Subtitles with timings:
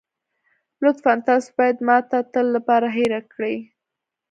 [0.83, 3.55] لطفاً تاسو بايد ما د تل لپاره هېره کړئ.